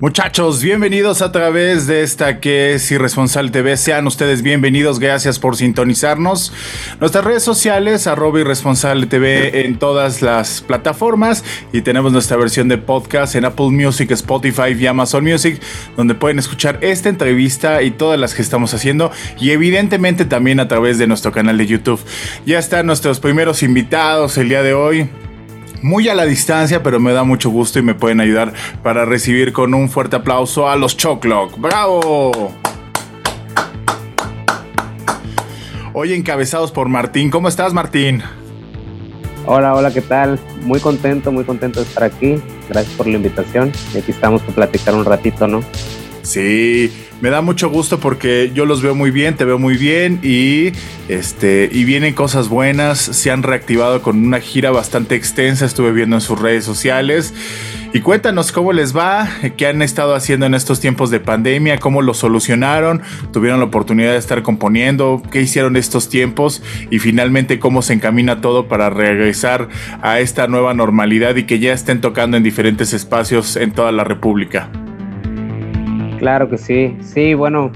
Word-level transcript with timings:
Muchachos, 0.00 0.62
bienvenidos 0.62 1.20
a 1.20 1.30
través 1.30 1.86
de 1.86 2.02
esta 2.02 2.40
que 2.40 2.72
es 2.72 2.90
Irresponsable 2.90 3.50
TV. 3.50 3.76
Sean 3.76 4.06
ustedes 4.06 4.40
bienvenidos, 4.40 4.98
gracias 4.98 5.38
por 5.38 5.58
sintonizarnos. 5.58 6.54
Nuestras 7.00 7.22
redes 7.22 7.42
sociales, 7.42 8.06
arroba 8.06 8.40
Irresponsable 8.40 9.04
TV 9.04 9.66
en 9.66 9.78
todas 9.78 10.22
las 10.22 10.62
plataformas. 10.62 11.44
Y 11.74 11.82
tenemos 11.82 12.12
nuestra 12.12 12.38
versión 12.38 12.66
de 12.68 12.78
podcast 12.78 13.34
en 13.34 13.44
Apple 13.44 13.72
Music, 13.72 14.10
Spotify 14.12 14.72
y 14.74 14.86
Amazon 14.86 15.22
Music, 15.22 15.60
donde 15.98 16.14
pueden 16.14 16.38
escuchar 16.38 16.78
esta 16.80 17.10
entrevista 17.10 17.82
y 17.82 17.90
todas 17.90 18.18
las 18.18 18.32
que 18.32 18.40
estamos 18.40 18.72
haciendo. 18.72 19.12
Y 19.38 19.50
evidentemente 19.50 20.24
también 20.24 20.60
a 20.60 20.68
través 20.68 20.96
de 20.96 21.08
nuestro 21.08 21.30
canal 21.30 21.58
de 21.58 21.66
YouTube. 21.66 22.00
Ya 22.46 22.58
están 22.58 22.86
nuestros 22.86 23.20
primeros 23.20 23.62
invitados 23.62 24.38
el 24.38 24.48
día 24.48 24.62
de 24.62 24.72
hoy 24.72 25.10
muy 25.82 26.08
a 26.08 26.14
la 26.14 26.24
distancia, 26.24 26.82
pero 26.82 27.00
me 27.00 27.12
da 27.12 27.24
mucho 27.24 27.50
gusto 27.50 27.78
y 27.78 27.82
me 27.82 27.94
pueden 27.94 28.20
ayudar 28.20 28.52
para 28.82 29.04
recibir 29.04 29.52
con 29.52 29.74
un 29.74 29.88
fuerte 29.88 30.16
aplauso 30.16 30.68
a 30.68 30.76
los 30.76 30.96
Choclock. 30.96 31.58
¡Bravo! 31.58 32.52
Hoy 35.92 36.12
encabezados 36.12 36.70
por 36.70 36.88
Martín. 36.88 37.30
¿Cómo 37.30 37.48
estás, 37.48 37.72
Martín? 37.72 38.22
Hola, 39.46 39.74
hola, 39.74 39.92
¿qué 39.92 40.00
tal? 40.00 40.38
Muy 40.62 40.78
contento, 40.80 41.32
muy 41.32 41.44
contento 41.44 41.80
de 41.80 41.86
estar 41.86 42.04
aquí. 42.04 42.36
Gracias 42.68 42.94
por 42.94 43.06
la 43.06 43.16
invitación. 43.16 43.72
Y 43.94 43.98
aquí 43.98 44.12
estamos 44.12 44.42
para 44.42 44.54
platicar 44.54 44.94
un 44.94 45.04
ratito, 45.04 45.48
¿no? 45.48 45.60
Sí, 46.30 46.92
me 47.20 47.28
da 47.28 47.42
mucho 47.42 47.70
gusto 47.70 47.98
porque 47.98 48.52
yo 48.54 48.64
los 48.64 48.82
veo 48.82 48.94
muy 48.94 49.10
bien, 49.10 49.34
te 49.34 49.44
veo 49.44 49.58
muy 49.58 49.76
bien 49.76 50.20
y 50.22 50.70
este 51.08 51.68
y 51.72 51.82
vienen 51.82 52.14
cosas 52.14 52.48
buenas, 52.48 53.00
se 53.00 53.32
han 53.32 53.42
reactivado 53.42 54.00
con 54.00 54.24
una 54.24 54.38
gira 54.38 54.70
bastante 54.70 55.16
extensa, 55.16 55.66
estuve 55.66 55.90
viendo 55.90 56.14
en 56.14 56.20
sus 56.20 56.40
redes 56.40 56.64
sociales. 56.64 57.34
Y 57.92 57.98
cuéntanos 57.98 58.52
cómo 58.52 58.72
les 58.72 58.96
va, 58.96 59.28
qué 59.56 59.66
han 59.66 59.82
estado 59.82 60.14
haciendo 60.14 60.46
en 60.46 60.54
estos 60.54 60.78
tiempos 60.78 61.10
de 61.10 61.18
pandemia, 61.18 61.78
cómo 61.78 62.00
lo 62.00 62.14
solucionaron, 62.14 63.02
tuvieron 63.32 63.58
la 63.58 63.66
oportunidad 63.66 64.12
de 64.12 64.18
estar 64.18 64.44
componiendo, 64.44 65.20
qué 65.32 65.40
hicieron 65.40 65.76
estos 65.76 66.08
tiempos 66.08 66.62
y 66.90 67.00
finalmente 67.00 67.58
cómo 67.58 67.82
se 67.82 67.94
encamina 67.94 68.40
todo 68.40 68.68
para 68.68 68.88
regresar 68.88 69.68
a 70.00 70.20
esta 70.20 70.46
nueva 70.46 70.74
normalidad 70.74 71.34
y 71.34 71.42
que 71.42 71.58
ya 71.58 71.72
estén 71.72 72.00
tocando 72.00 72.36
en 72.36 72.44
diferentes 72.44 72.92
espacios 72.92 73.56
en 73.56 73.72
toda 73.72 73.90
la 73.90 74.04
República. 74.04 74.70
Claro 76.20 76.50
que 76.50 76.58
sí, 76.58 76.94
sí, 77.02 77.32
bueno, 77.32 77.72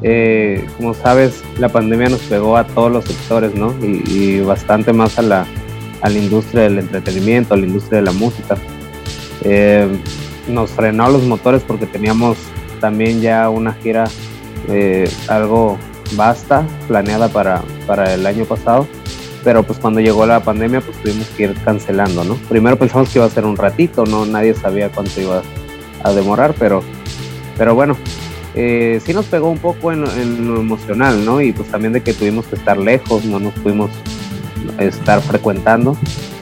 eh, 0.00 0.66
como 0.78 0.94
sabes, 0.94 1.44
la 1.58 1.68
pandemia 1.68 2.08
nos 2.08 2.20
pegó 2.22 2.56
a 2.56 2.66
todos 2.66 2.90
los 2.90 3.04
sectores, 3.04 3.54
¿no? 3.54 3.74
Y, 3.82 4.40
bastante 4.40 4.94
más 4.94 5.18
a 5.18 5.22
la, 5.22 5.46
industria 6.10 6.62
del 6.62 6.78
entretenimiento, 6.78 7.52
a 7.52 7.58
la 7.58 7.66
industria 7.66 7.98
de 7.98 8.06
la 8.06 8.12
música. 8.12 8.56
Eh, 9.42 9.86
nos 10.48 10.70
frenó 10.70 11.10
los 11.10 11.24
motores 11.24 11.62
porque 11.62 11.84
teníamos 11.84 12.38
también 12.80 13.20
ya 13.20 13.50
una 13.50 13.74
gira 13.74 14.04
eh, 14.70 15.10
algo 15.28 15.76
vasta, 16.16 16.64
planeada 16.88 17.28
para, 17.28 17.60
para 17.86 18.14
el 18.14 18.26
año 18.26 18.46
pasado, 18.46 18.86
pero 19.44 19.62
pues 19.62 19.78
cuando 19.78 20.00
llegó 20.00 20.24
la 20.24 20.40
pandemia 20.40 20.80
pues 20.80 20.96
tuvimos 21.02 21.28
que 21.36 21.42
ir 21.42 21.54
cancelando, 21.66 22.24
¿no? 22.24 22.36
Primero 22.48 22.78
pensamos 22.78 23.10
que 23.10 23.18
iba 23.18 23.26
a 23.26 23.30
ser 23.30 23.44
un 23.44 23.58
ratito, 23.58 24.06
¿no? 24.06 24.24
Nadie 24.24 24.54
sabía 24.54 24.88
cuánto 24.88 25.20
iba 25.20 25.42
a 26.02 26.12
demorar, 26.14 26.54
pero 26.58 26.82
pero 27.62 27.76
bueno, 27.76 27.96
eh, 28.56 29.00
sí 29.06 29.14
nos 29.14 29.26
pegó 29.26 29.48
un 29.48 29.58
poco 29.58 29.92
en, 29.92 30.02
lo 30.48 30.60
emocional, 30.60 31.24
¿no? 31.24 31.40
Y 31.40 31.52
pues 31.52 31.70
también 31.70 31.92
de 31.92 32.00
que 32.00 32.12
tuvimos 32.12 32.44
que 32.46 32.56
estar 32.56 32.76
lejos, 32.76 33.24
no 33.24 33.38
nos 33.38 33.52
pudimos 33.54 33.88
estar 34.80 35.22
frecuentando, 35.22 35.96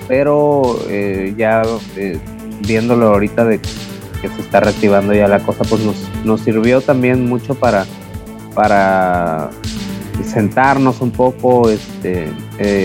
pero 0.09 0.79
eh, 0.89 1.35
ya 1.37 1.61
eh, 1.97 2.19
viéndolo 2.67 3.09
ahorita 3.09 3.45
de 3.45 3.59
que 3.59 4.29
se 4.35 4.41
está 4.41 4.61
reactivando 4.61 5.13
ya 5.13 5.29
la 5.29 5.41
cosa, 5.41 5.63
pues 5.65 5.83
nos, 5.83 5.97
nos 6.25 6.41
sirvió 6.41 6.81
también 6.81 7.29
mucho 7.29 7.55
para, 7.55 7.85
para 8.55 9.51
sentarnos 10.25 11.03
un 11.03 11.11
poco, 11.11 11.69
este, 11.69 12.31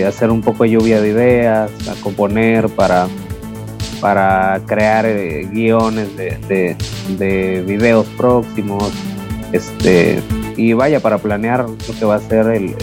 hacer 0.06 0.30
un 0.30 0.42
poco 0.42 0.64
de 0.64 0.72
lluvia 0.72 1.00
de 1.00 1.08
ideas, 1.08 1.70
a 1.88 1.98
componer, 2.02 2.68
para 2.68 3.08
para 4.00 4.60
crear 4.66 5.06
eh, 5.06 5.48
guiones 5.50 6.16
de, 6.16 6.76
de, 7.18 7.62
videos 7.66 8.06
próximos, 8.16 8.92
este, 9.52 10.20
y 10.56 10.72
vaya, 10.72 11.00
para 11.00 11.18
planear 11.18 11.68
lo 11.68 11.98
que 11.98 12.04
va 12.04 12.16
a 12.16 12.20
ser 12.20 12.46
el, 12.48 12.74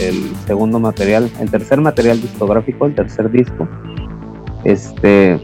segundo 0.46 0.80
material, 0.80 1.30
el 1.40 1.50
tercer 1.50 1.82
material 1.82 2.22
discográfico, 2.22 2.86
el 2.86 2.96
tercer 2.96 3.32
disco. 3.32 3.68
Este, 4.64 5.40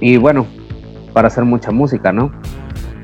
y 0.00 0.16
bueno, 0.18 0.46
para 1.12 1.28
hacer 1.28 1.44
mucha 1.44 1.70
música, 1.70 2.12
¿no? 2.12 2.32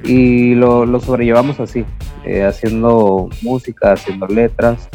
Y 0.04 0.54
lo, 0.54 0.84
lo 0.84 1.00
sobrellevamos 1.00 1.60
así, 1.60 1.84
eh, 2.24 2.44
haciendo 2.44 3.28
música, 3.42 3.92
haciendo 3.92 4.26
letras, 4.26 4.88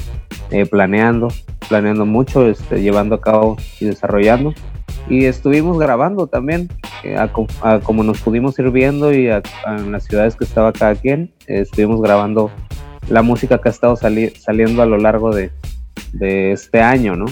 eh, 0.52 0.66
planeando, 0.66 1.30
planeando 1.68 2.06
mucho, 2.06 2.48
este, 2.48 2.82
llevando 2.82 3.16
a 3.16 3.22
cabo 3.22 3.58
y 3.80 3.86
desarrollando 3.86 4.54
y 5.10 5.26
estuvimos 5.26 5.78
grabando 5.80 6.28
también, 6.28 6.70
eh, 7.04 7.18
como 7.84 8.04
nos 8.04 8.22
pudimos 8.22 8.60
ir 8.60 8.72
viendo 8.72 9.14
y 9.14 9.28
en 9.30 9.92
las 9.92 10.06
ciudades 10.06 10.36
que 10.36 10.44
estaba 10.44 10.74
cada 10.74 10.96
quien, 10.96 11.34
eh, 11.48 11.62
estuvimos 11.62 12.02
grabando 12.02 12.52
la 13.10 13.22
música 13.22 13.60
que 13.60 13.70
ha 13.70 13.72
estado 13.72 13.96
saliendo 13.96 14.82
a 14.82 14.86
lo 14.86 14.98
largo 14.98 15.34
de, 15.34 15.52
este 16.20 16.82
año, 16.82 17.16
¿no? 17.16 17.26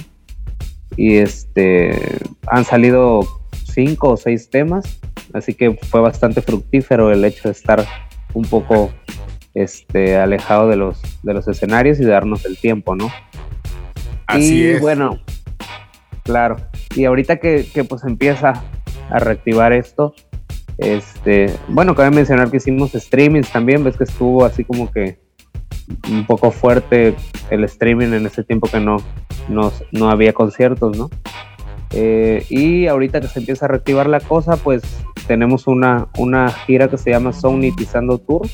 Y 0.95 1.15
este, 1.15 2.19
han 2.47 2.63
salido 2.63 3.21
cinco 3.51 4.11
o 4.11 4.17
seis 4.17 4.49
temas, 4.49 4.99
así 5.33 5.53
que 5.53 5.77
fue 5.89 6.01
bastante 6.01 6.41
fructífero 6.41 7.11
el 7.11 7.25
hecho 7.25 7.49
de 7.49 7.51
estar 7.51 7.85
un 8.33 8.43
poco 8.43 8.91
este, 9.53 10.17
alejado 10.17 10.69
de 10.69 10.77
los, 10.77 11.01
de 11.23 11.33
los 11.33 11.47
escenarios 11.47 11.99
y 11.99 12.05
darnos 12.05 12.45
el 12.45 12.57
tiempo, 12.57 12.95
¿no? 12.95 13.09
Así 14.27 14.63
y 14.63 14.79
bueno, 14.79 15.19
claro. 16.23 16.57
Y 16.95 17.05
ahorita 17.05 17.37
que, 17.37 17.65
pues 17.87 18.03
empieza 18.03 18.63
a 19.09 19.19
reactivar 19.19 19.73
esto, 19.73 20.15
este, 20.77 21.53
bueno, 21.67 21.93
cabe 21.93 22.11
mencionar 22.11 22.49
que 22.49 22.57
hicimos 22.57 22.91
streamings 22.93 23.51
también, 23.51 23.83
ves 23.83 23.97
que 23.97 24.05
estuvo 24.05 24.45
así 24.45 24.63
como 24.63 24.91
que 24.91 25.19
un 26.09 26.25
poco 26.25 26.51
fuerte 26.51 27.15
el 27.49 27.63
streaming 27.65 28.13
en 28.13 28.25
ese 28.25 28.43
tiempo 28.43 28.67
que 28.67 28.79
no, 28.79 28.97
no, 29.47 30.09
había 30.09 30.33
conciertos, 30.33 30.97
¿no? 30.97 31.09
Eh, 31.91 32.45
y 32.49 32.87
ahorita 32.87 33.21
que 33.21 33.27
se 33.27 33.39
empieza 33.39 33.65
a 33.65 33.69
reactivar 33.69 34.07
la 34.07 34.19
cosa, 34.19 34.57
pues 34.57 34.81
tenemos 35.27 35.67
una, 35.67 36.07
una 36.17 36.49
gira 36.49 36.89
que 36.89 36.97
se 36.97 37.11
llama 37.11 37.33
Sonitizando 37.33 38.17
Tour, 38.17 38.47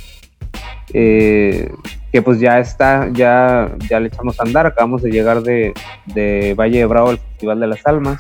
eh, 0.94 1.72
que 2.12 2.22
pues 2.22 2.40
ya 2.40 2.60
está, 2.60 3.10
ya, 3.14 3.72
ya 3.90 4.00
le 4.00 4.08
echamos 4.08 4.40
a 4.40 4.44
andar, 4.44 4.66
acabamos 4.66 5.02
de 5.02 5.12
llegar 5.12 5.42
de, 5.42 5.74
de 6.08 6.54
Valle 6.56 6.80
de 6.80 6.86
Bravo 6.86 7.10
al 7.10 7.20
Festival 7.20 7.60
de 7.60 7.68
las 7.68 7.86
Almas 7.86 8.20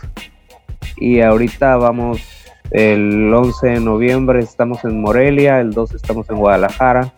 y 0.97 1.19
ahorita 1.19 1.75
vamos 1.75 2.21
el 2.71 3.33
11 3.33 3.67
de 3.67 3.79
noviembre 3.81 4.39
estamos 4.39 4.85
en 4.85 5.01
Morelia, 5.01 5.59
el 5.59 5.71
12 5.71 5.97
estamos 5.97 6.29
en 6.29 6.38
Guadalajara, 6.38 7.13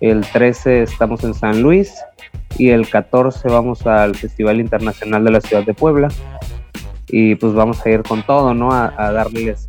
el 0.00 0.20
13 0.20 0.82
estamos 0.82 1.24
en 1.24 1.34
San 1.34 1.62
Luis 1.62 1.94
y 2.58 2.70
el 2.70 2.88
14 2.88 3.48
vamos 3.48 3.84
al 3.86 4.14
Festival 4.14 4.60
Internacional 4.60 5.24
de 5.24 5.30
la 5.32 5.40
Ciudad 5.40 5.64
de 5.64 5.74
Puebla 5.74 6.08
y 7.08 7.34
pues 7.34 7.54
vamos 7.54 7.84
a 7.84 7.90
ir 7.90 8.04
con 8.04 8.22
todo, 8.22 8.54
¿no? 8.54 8.72
A, 8.72 8.94
a 8.96 9.10
darles 9.10 9.66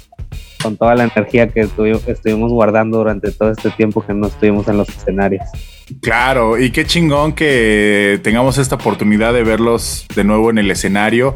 con 0.62 0.78
toda 0.78 0.96
la 0.96 1.06
energía 1.06 1.48
que 1.48 1.62
estuvimos 1.62 2.52
guardando 2.52 3.00
durante 3.00 3.32
todo 3.32 3.52
este 3.52 3.72
tiempo 3.72 4.06
que 4.06 4.14
no 4.14 4.28
estuvimos 4.28 4.68
en 4.68 4.78
los 4.78 4.90
escenarios. 4.90 5.44
Claro, 6.02 6.60
y 6.60 6.72
qué 6.72 6.86
chingón 6.86 7.34
que 7.34 8.20
tengamos 8.24 8.58
esta 8.58 8.76
oportunidad 8.76 9.34
de 9.34 9.44
verlos 9.44 10.08
de 10.16 10.24
nuevo 10.24 10.50
en 10.50 10.58
el 10.58 10.72
escenario. 10.72 11.36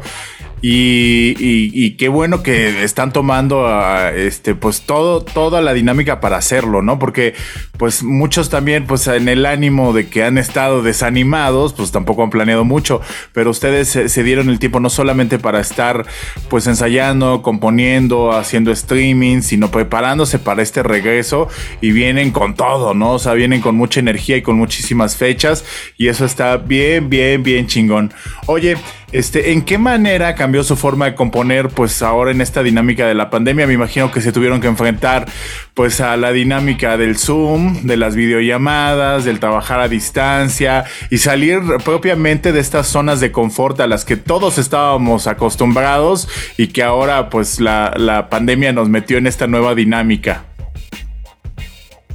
y, 0.62 1.96
qué 1.96 2.08
bueno 2.08 2.42
que 2.42 2.84
están 2.84 3.12
tomando 3.12 3.66
este, 4.14 4.54
pues 4.54 4.82
todo, 4.82 5.22
toda 5.22 5.62
la 5.62 5.72
dinámica 5.72 6.20
para 6.20 6.36
hacerlo, 6.36 6.82
¿no? 6.82 6.98
Porque 6.98 7.34
pues 7.80 8.02
muchos 8.02 8.50
también, 8.50 8.86
pues 8.86 9.06
en 9.06 9.26
el 9.26 9.46
ánimo 9.46 9.94
de 9.94 10.06
que 10.06 10.22
han 10.22 10.36
estado 10.36 10.82
desanimados, 10.82 11.72
pues 11.72 11.90
tampoco 11.90 12.22
han 12.22 12.28
planeado 12.28 12.62
mucho, 12.62 13.00
pero 13.32 13.48
ustedes 13.48 13.88
se, 13.88 14.22
dieron 14.22 14.50
el 14.50 14.58
tiempo 14.58 14.80
no 14.80 14.90
solamente 14.90 15.38
para 15.38 15.60
estar 15.60 16.04
pues 16.50 16.66
ensayando, 16.66 17.40
componiendo, 17.40 18.32
haciendo 18.32 18.70
streaming, 18.70 19.40
sino 19.40 19.70
preparándose 19.70 20.38
para 20.38 20.60
este 20.60 20.82
regreso 20.82 21.48
y 21.80 21.92
vienen 21.92 22.32
con 22.32 22.54
todo, 22.54 22.92
¿no? 22.92 23.12
O 23.12 23.18
sea, 23.18 23.32
vienen 23.32 23.62
con 23.62 23.76
mucha 23.76 23.98
energía 23.98 24.36
con 24.42 24.56
muchísimas 24.56 25.16
fechas 25.16 25.64
y 25.96 26.08
eso 26.08 26.24
está 26.24 26.56
bien, 26.56 27.08
bien, 27.08 27.42
bien 27.42 27.66
chingón. 27.66 28.12
Oye, 28.46 28.76
este, 29.12 29.52
¿en 29.52 29.62
qué 29.62 29.76
manera 29.76 30.36
cambió 30.36 30.62
su 30.62 30.76
forma 30.76 31.06
de 31.06 31.14
componer? 31.16 31.68
Pues 31.68 32.00
ahora 32.00 32.30
en 32.30 32.40
esta 32.40 32.62
dinámica 32.62 33.08
de 33.08 33.14
la 33.14 33.28
pandemia, 33.28 33.66
me 33.66 33.72
imagino 33.72 34.12
que 34.12 34.20
se 34.20 34.30
tuvieron 34.30 34.60
que 34.60 34.68
enfrentar, 34.68 35.26
pues 35.74 36.00
a 36.00 36.16
la 36.16 36.30
dinámica 36.30 36.96
del 36.96 37.18
Zoom, 37.18 37.82
de 37.82 37.96
las 37.96 38.14
videollamadas, 38.14 39.24
del 39.24 39.40
trabajar 39.40 39.80
a 39.80 39.88
distancia 39.88 40.84
y 41.10 41.18
salir 41.18 41.60
propiamente 41.84 42.52
de 42.52 42.60
estas 42.60 42.86
zonas 42.86 43.18
de 43.18 43.32
confort 43.32 43.80
a 43.80 43.88
las 43.88 44.04
que 44.04 44.16
todos 44.16 44.58
estábamos 44.58 45.26
acostumbrados 45.26 46.28
y 46.56 46.68
que 46.68 46.84
ahora, 46.84 47.30
pues 47.30 47.58
la, 47.58 47.92
la 47.96 48.28
pandemia 48.28 48.72
nos 48.72 48.88
metió 48.88 49.18
en 49.18 49.26
esta 49.26 49.48
nueva 49.48 49.74
dinámica. 49.74 50.44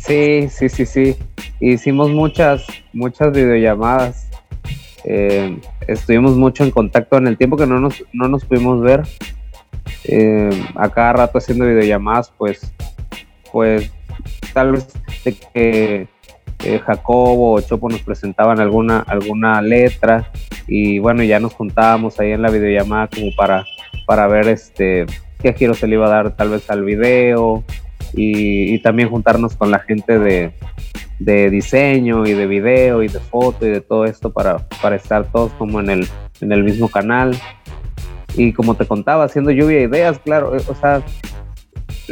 Sí, 0.06 0.50
sí, 0.50 0.70
sí, 0.70 0.86
sí. 0.86 1.16
Hicimos 1.60 2.12
muchas, 2.12 2.66
muchas 2.94 3.32
videollamadas. 3.32 4.30
Eh, 5.04 5.60
estuvimos 5.88 6.36
mucho 6.36 6.64
en 6.64 6.70
contacto 6.70 7.18
en 7.18 7.26
el 7.28 7.38
tiempo 7.38 7.58
que 7.58 7.66
no 7.66 7.80
nos, 7.80 8.04
no 8.14 8.28
nos 8.28 8.46
pudimos 8.46 8.82
ver. 8.82 9.02
Eh, 10.04 10.50
a 10.76 10.90
cada 10.90 11.14
rato 11.14 11.40
haciendo 11.40 11.66
videollamadas, 11.66 12.32
pues, 12.38 12.72
pues 13.52 13.92
tal 14.54 14.74
vez 14.74 14.88
que 15.24 16.08
eh, 16.64 16.80
Jacobo 16.80 17.54
o 17.54 17.62
Chopo 17.62 17.90
nos 17.90 18.02
presentaban 18.02 18.60
alguna, 18.60 19.00
alguna 19.08 19.60
letra 19.62 20.32
y 20.68 21.00
bueno, 21.00 21.24
ya 21.24 21.40
nos 21.40 21.54
juntábamos 21.54 22.20
ahí 22.20 22.32
en 22.32 22.44
la 22.44 22.52
videollamada 22.52 23.08
como 23.08 23.36
para, 23.36 23.66
para 24.06 24.28
ver 24.28 24.48
este 24.50 25.08
qué 25.42 25.54
giro 25.54 25.74
se 25.74 25.88
le 25.88 25.96
iba 25.96 26.06
a 26.06 26.10
dar 26.10 26.36
tal 26.36 26.50
vez 26.50 26.70
al 26.70 26.84
video 26.84 27.64
y 28.16 28.80
también 28.80 29.10
juntarnos 29.10 29.56
con 29.56 29.72
la 29.72 29.80
gente 29.80 30.18
de, 30.20 30.54
de 31.20 31.50
diseño 31.50 32.26
y 32.26 32.34
de 32.34 32.48
video 32.48 33.04
y 33.04 33.08
de 33.08 33.20
foto 33.20 33.66
y 33.66 33.70
de 33.70 33.82
todo 33.82 34.06
esto 34.06 34.32
para, 34.32 34.68
para 34.82 34.96
estar 34.96 35.32
todos 35.32 35.52
como 35.54 35.80
en 35.80 35.90
el, 35.90 36.08
en 36.42 36.52
el 36.52 36.64
mismo 36.64 36.90
canal. 36.90 37.38
Y 38.36 38.52
como 38.52 38.76
te 38.76 38.86
contaba, 38.86 39.24
haciendo 39.24 39.52
lluvia 39.52 39.78
de 39.78 39.84
ideas, 39.84 40.20
claro, 40.20 40.58
eh, 40.58 40.62
o 40.68 40.76
sea, 40.76 41.02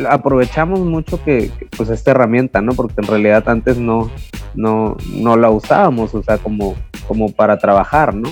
aprovechamos 0.10 0.80
mucho 0.80 1.22
que, 1.24 1.52
pues 1.76 1.90
esta 1.90 2.12
herramienta, 2.12 2.62
¿no? 2.62 2.74
Porque 2.74 3.02
en 3.02 3.08
realidad 3.08 3.44
antes 3.50 3.78
no, 3.78 4.10
no, 4.56 4.96
no 5.14 5.36
la 5.36 5.50
usábamos, 5.50 6.16
o 6.16 6.24
sea, 6.24 6.38
como, 6.38 6.76
como 7.08 7.34
para 7.34 7.58
trabajar, 7.58 8.16
¿no? 8.16 8.30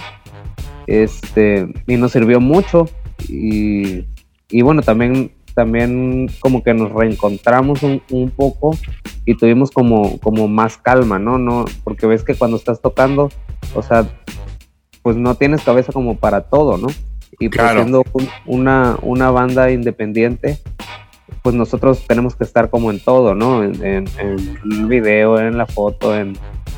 Este, 0.87 1.67
y 1.85 1.97
nos 1.97 2.13
sirvió 2.13 2.39
mucho 2.39 2.87
y, 3.27 4.05
y 4.49 4.61
bueno, 4.61 4.81
también 4.81 5.31
también 5.53 6.29
como 6.39 6.63
que 6.63 6.73
nos 6.73 6.91
reencontramos 6.91 7.83
un, 7.83 8.01
un, 8.09 8.29
poco 8.29 8.77
y 9.25 9.35
tuvimos 9.35 9.71
como, 9.71 10.19
como 10.19 10.47
más 10.47 10.77
calma, 10.77 11.19
¿no? 11.19 11.37
¿no? 11.37 11.65
Porque 11.83 12.07
ves 12.07 12.23
que 12.23 12.35
cuando 12.35 12.57
estás 12.57 12.81
tocando, 12.81 13.29
o 13.75 13.81
sea, 13.81 14.07
pues 15.01 15.15
no 15.15 15.35
tienes 15.35 15.61
cabeza 15.61 15.91
como 15.91 16.17
para 16.17 16.41
todo, 16.41 16.77
¿no? 16.77 16.87
Y 17.39 17.49
pues 17.49 17.71
siendo 17.71 18.03
una, 18.45 18.97
una 19.01 19.31
banda 19.31 19.71
independiente, 19.71 20.59
pues 21.41 21.55
nosotros 21.55 22.05
tenemos 22.07 22.35
que 22.35 22.43
estar 22.43 22.69
como 22.69 22.91
en 22.91 22.99
todo, 22.99 23.33
¿no? 23.33 23.63
En, 23.63 23.83
en, 23.83 24.05
el 24.19 24.85
video, 24.85 25.39
en 25.39 25.57
la 25.57 25.65
foto, 25.65 26.15
en, 26.15 26.33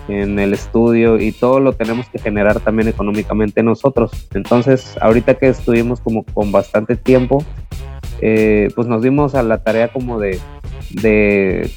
en 0.07 0.39
el 0.39 0.53
estudio 0.53 1.19
y 1.19 1.31
todo 1.31 1.59
lo 1.59 1.73
tenemos 1.73 2.07
que 2.09 2.19
generar 2.19 2.59
también 2.59 2.87
económicamente 2.87 3.63
nosotros. 3.63 4.11
Entonces, 4.33 4.95
ahorita 5.01 5.35
que 5.35 5.47
estuvimos 5.47 6.01
como 6.01 6.23
con 6.23 6.51
bastante 6.51 6.95
tiempo, 6.95 7.43
eh, 8.25 8.69
pues 8.73 8.87
nos 8.87 9.01
dimos 9.01 9.35
a 9.35 9.43
la 9.43 9.57
tarea 9.57 9.89
como 9.89 10.17
de, 10.17 10.39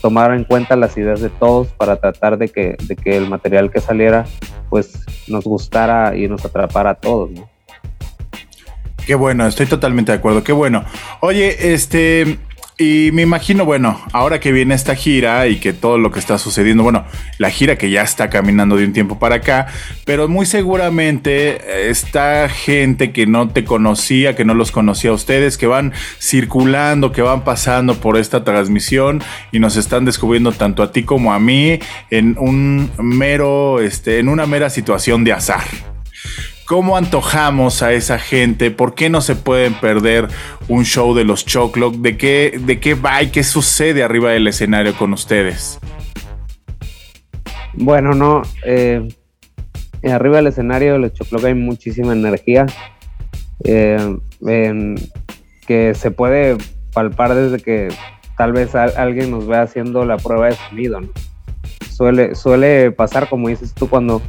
tomar 0.00 0.32
en 0.32 0.44
cuenta 0.44 0.76
las 0.76 0.96
ideas 0.96 1.20
de 1.20 1.28
todos 1.28 1.66
para 1.68 1.96
tratar 1.96 2.38
de 2.38 2.48
que, 2.48 2.76
de 2.84 2.94
que 2.94 3.16
el 3.16 3.28
material 3.28 3.72
que 3.72 3.80
saliera 3.80 4.26
pues 4.70 5.04
nos 5.26 5.42
gustara 5.42 6.16
y 6.16 6.28
nos 6.28 6.44
atrapara 6.44 6.90
a 6.90 6.94
todos. 6.94 7.30
Qué 9.06 9.16
bueno, 9.16 9.44
estoy 9.46 9.66
totalmente 9.66 10.12
de 10.12 10.18
acuerdo, 10.18 10.44
qué 10.44 10.52
bueno. 10.52 10.84
Oye, 11.20 11.72
este, 11.72 12.38
y 12.78 13.10
me 13.12 13.22
imagino, 13.22 13.64
bueno, 13.64 13.98
ahora 14.12 14.38
que 14.38 14.52
viene 14.52 14.74
esta 14.74 14.94
gira 14.94 15.46
y 15.46 15.56
que 15.56 15.72
todo 15.72 15.96
lo 15.96 16.10
que 16.10 16.18
está 16.18 16.36
sucediendo, 16.36 16.82
bueno, 16.82 17.06
la 17.38 17.48
gira 17.48 17.78
que 17.78 17.90
ya 17.90 18.02
está 18.02 18.28
caminando 18.28 18.76
de 18.76 18.84
un 18.84 18.92
tiempo 18.92 19.18
para 19.18 19.36
acá, 19.36 19.68
pero 20.04 20.28
muy 20.28 20.44
seguramente 20.44 21.88
esta 21.88 22.50
gente 22.50 23.12
que 23.12 23.26
no 23.26 23.48
te 23.48 23.64
conocía, 23.64 24.36
que 24.36 24.44
no 24.44 24.52
los 24.52 24.72
conocía 24.72 25.10
a 25.10 25.14
ustedes, 25.14 25.56
que 25.56 25.66
van 25.66 25.94
circulando, 26.20 27.12
que 27.12 27.22
van 27.22 27.44
pasando 27.44 27.94
por 27.94 28.18
esta 28.18 28.44
transmisión 28.44 29.22
y 29.52 29.58
nos 29.58 29.76
están 29.76 30.04
descubriendo 30.04 30.52
tanto 30.52 30.82
a 30.82 30.92
ti 30.92 31.02
como 31.02 31.32
a 31.32 31.40
mí 31.40 31.78
en 32.10 32.36
un 32.38 32.90
mero, 32.98 33.80
este, 33.80 34.18
en 34.18 34.28
una 34.28 34.44
mera 34.44 34.68
situación 34.68 35.24
de 35.24 35.32
azar. 35.32 35.95
¿Cómo 36.66 36.96
antojamos 36.96 37.84
a 37.84 37.92
esa 37.92 38.18
gente? 38.18 38.72
¿Por 38.72 38.96
qué 38.96 39.08
no 39.08 39.20
se 39.20 39.36
pueden 39.36 39.74
perder 39.74 40.26
un 40.66 40.84
show 40.84 41.14
de 41.14 41.22
los 41.22 41.46
Choclo? 41.46 41.92
¿De 41.92 42.16
qué, 42.16 42.58
de 42.60 42.80
qué 42.80 42.94
va 42.94 43.22
y 43.22 43.28
qué 43.28 43.44
sucede 43.44 44.02
arriba 44.02 44.32
del 44.32 44.48
escenario 44.48 44.92
con 44.94 45.12
ustedes? 45.12 45.78
Bueno, 47.74 48.14
no. 48.14 48.42
Eh, 48.64 49.06
arriba 50.10 50.38
del 50.38 50.48
escenario 50.48 50.94
de 50.94 50.98
los 50.98 51.12
Choclo 51.12 51.38
hay 51.46 51.54
muchísima 51.54 52.12
energía 52.12 52.66
eh, 53.62 54.16
que 55.68 55.94
se 55.94 56.10
puede 56.10 56.56
palpar 56.92 57.36
desde 57.36 57.62
que 57.62 57.88
tal 58.36 58.52
vez 58.52 58.74
alguien 58.74 59.30
nos 59.30 59.46
vea 59.46 59.62
haciendo 59.62 60.04
la 60.04 60.16
prueba 60.16 60.46
de 60.46 60.56
sonido. 60.56 61.00
Suele, 61.92 62.34
suele 62.34 62.90
pasar, 62.90 63.28
como 63.28 63.48
dices 63.48 63.72
tú, 63.72 63.88
cuando 63.88 64.20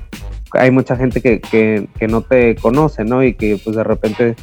hay 0.54 0.72
mucha 0.72 0.96
gente 0.96 1.22
que, 1.22 1.40
que, 1.42 2.08
no 2.08 2.22
te 2.22 2.56
conoce, 2.56 3.04
¿no? 3.04 3.24
Y 3.24 3.34
que 3.34 3.60
pues 3.64 3.76
de 3.76 3.84
repente 3.84 4.36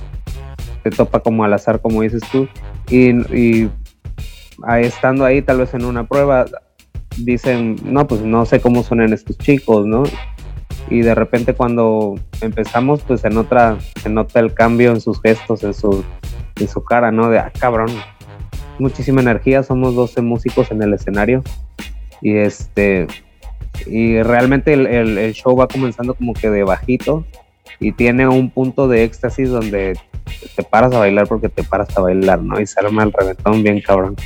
te 0.82 0.90
topa 0.90 1.20
como 1.20 1.44
al 1.44 1.52
azar, 1.52 1.80
como 1.80 2.02
dices 2.02 2.22
tú. 2.30 2.48
Y, 2.90 3.10
y 3.36 3.70
estando 4.80 5.24
ahí 5.24 5.42
tal 5.42 5.58
vez 5.58 5.74
en 5.74 5.84
una 5.84 6.06
prueba, 6.06 6.46
dicen, 7.16 7.76
no, 7.84 8.06
pues 8.06 8.22
no 8.22 8.44
sé 8.44 8.60
cómo 8.60 8.82
suenan 8.82 9.12
estos 9.12 9.38
chicos, 9.38 9.86
¿no? 9.86 10.04
Y 10.90 11.00
de 11.00 11.14
repente 11.14 11.54
cuando 11.54 12.16
empezamos, 12.40 13.02
pues 13.02 13.22
se 13.22 13.30
nota, 13.30 13.78
se 14.02 14.10
nota 14.10 14.40
el 14.40 14.52
cambio 14.52 14.90
en 14.90 15.00
sus 15.00 15.20
gestos, 15.20 15.64
en 15.64 15.74
su, 15.74 16.04
en 16.60 16.68
su 16.68 16.84
cara, 16.84 17.10
¿no? 17.10 17.30
De, 17.30 17.38
ah, 17.38 17.52
cabrón, 17.58 17.88
muchísima 18.78 19.22
energía, 19.22 19.62
somos 19.62 19.94
12 19.94 20.20
músicos 20.20 20.70
en 20.70 20.82
el 20.82 20.92
escenario. 20.92 21.42
Y 22.20 22.36
este, 22.36 23.06
y 23.86 24.22
realmente 24.22 24.72
el, 24.72 25.32
show 25.32 25.56
va 25.56 25.68
comenzando 25.68 26.14
como 26.14 26.34
que 26.34 26.50
de 26.50 26.64
bajito 26.64 27.24
y 27.80 27.92
tiene 27.92 28.28
un 28.28 28.50
punto 28.50 28.88
de 28.88 29.04
éxtasis 29.04 29.50
donde 29.50 29.98
te 30.56 30.62
paras 30.62 30.94
a 30.94 30.98
bailar 30.98 31.26
porque 31.26 31.48
te 31.48 31.62
paras 31.62 31.96
a 31.96 32.00
bailar, 32.00 32.40
¿no? 32.42 32.60
Y 32.60 32.66
se 32.66 32.80
arma 32.80 33.02
el 33.02 33.12
reventón 33.12 33.62
bien 33.62 33.80
cabrón. 33.80 34.16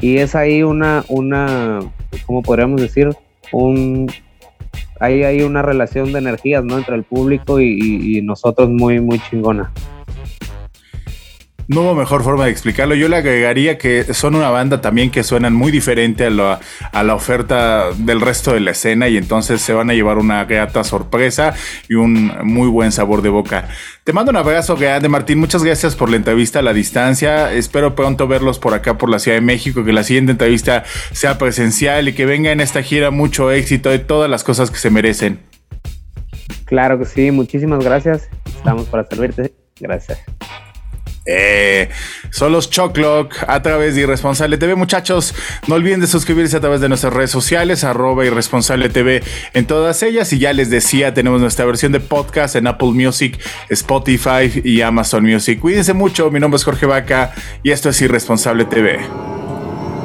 Y 0.00 0.18
es 0.18 0.34
ahí 0.34 0.62
una, 0.62 1.04
una, 1.08 1.80
¿cómo 2.26 2.42
podríamos 2.42 2.80
decir? 2.80 3.10
Un, 3.50 4.10
ahí 5.00 5.24
hay 5.24 5.42
una 5.42 5.62
relación 5.62 6.12
de 6.12 6.18
energías, 6.20 6.62
¿no? 6.62 6.78
Entre 6.78 6.94
el 6.94 7.02
público 7.02 7.60
y 7.60 8.20
nosotros 8.22 8.68
muy, 8.68 9.00
muy 9.00 9.18
chingona. 9.18 9.72
No 11.68 11.82
hubo 11.82 11.94
mejor 11.94 12.24
forma 12.24 12.46
de 12.46 12.50
explicarlo. 12.50 12.94
Yo 12.94 13.08
le 13.08 13.16
agregaría 13.16 13.76
que 13.76 14.02
son 14.14 14.34
una 14.34 14.48
banda 14.48 14.80
también 14.80 15.10
que 15.10 15.22
suenan 15.22 15.52
muy 15.52 15.70
diferente 15.70 16.24
a 16.24 16.30
la, 16.30 16.60
a 16.92 17.02
la 17.02 17.14
oferta 17.14 17.90
del 17.94 18.22
resto 18.22 18.54
de 18.54 18.60
la 18.60 18.70
escena 18.70 19.06
y 19.08 19.18
entonces 19.18 19.60
se 19.60 19.74
van 19.74 19.90
a 19.90 19.92
llevar 19.92 20.16
una 20.16 20.46
grata 20.46 20.82
sorpresa 20.82 21.54
y 21.86 21.94
un 21.94 22.32
muy 22.42 22.68
buen 22.68 22.90
sabor 22.90 23.20
de 23.20 23.28
boca. 23.28 23.68
Te 24.02 24.14
mando 24.14 24.30
un 24.30 24.38
abrazo 24.38 24.76
grande, 24.76 25.10
Martín. 25.10 25.38
Muchas 25.40 25.62
gracias 25.62 25.94
por 25.94 26.08
la 26.08 26.16
entrevista 26.16 26.60
a 26.60 26.62
la 26.62 26.72
distancia. 26.72 27.52
Espero 27.52 27.94
pronto 27.94 28.26
verlos 28.26 28.58
por 28.58 28.72
acá, 28.72 28.96
por 28.96 29.10
la 29.10 29.18
Ciudad 29.18 29.36
de 29.36 29.42
México, 29.42 29.84
que 29.84 29.92
la 29.92 30.04
siguiente 30.04 30.32
entrevista 30.32 30.84
sea 31.12 31.36
presencial 31.36 32.08
y 32.08 32.14
que 32.14 32.24
venga 32.24 32.50
en 32.50 32.62
esta 32.62 32.82
gira 32.82 33.10
mucho 33.10 33.50
éxito 33.50 33.92
y 33.92 33.98
todas 33.98 34.30
las 34.30 34.42
cosas 34.42 34.70
que 34.70 34.78
se 34.78 34.88
merecen. 34.88 35.40
Claro 36.64 36.98
que 36.98 37.04
sí, 37.04 37.30
muchísimas 37.30 37.84
gracias. 37.84 38.30
Estamos 38.46 38.86
para 38.86 39.04
servirte. 39.04 39.52
Gracias. 39.78 40.18
Eh, 41.30 41.90
son 42.30 42.52
los 42.52 42.70
Choclock 42.70 43.34
a 43.46 43.60
través 43.62 43.94
de 43.94 44.02
Irresponsable 44.02 44.56
TV. 44.56 44.74
Muchachos, 44.74 45.34
no 45.66 45.74
olviden 45.74 46.00
de 46.00 46.06
suscribirse 46.06 46.56
a 46.56 46.60
través 46.60 46.80
de 46.80 46.88
nuestras 46.88 47.12
redes 47.12 47.30
sociales, 47.30 47.84
arroba 47.84 48.24
Irresponsable 48.24 48.88
TV 48.88 49.22
en 49.52 49.66
todas 49.66 50.02
ellas. 50.02 50.32
Y 50.32 50.38
ya 50.38 50.52
les 50.52 50.70
decía, 50.70 51.12
tenemos 51.12 51.40
nuestra 51.40 51.66
versión 51.66 51.92
de 51.92 52.00
podcast 52.00 52.56
en 52.56 52.66
Apple 52.66 52.92
Music, 52.92 53.38
Spotify 53.68 54.62
y 54.64 54.80
Amazon 54.80 55.24
Music. 55.24 55.60
Cuídense 55.60 55.92
mucho, 55.92 56.30
mi 56.30 56.40
nombre 56.40 56.56
es 56.56 56.64
Jorge 56.64 56.86
Vaca 56.86 57.32
y 57.62 57.70
esto 57.70 57.90
es 57.90 58.00
Irresponsable 58.00 58.64
TV. 58.64 58.98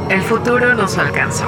El 0.09 0.21
futuro 0.21 0.73
nos 0.75 0.97
alcanzó. 0.97 1.47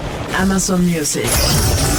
Amazon 0.33 0.85
Music. 0.85 1.90